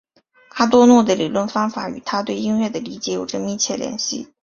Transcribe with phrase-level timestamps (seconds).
[0.55, 4.31] 阿多诺的理论方法与他对音乐的理解有着密切联系。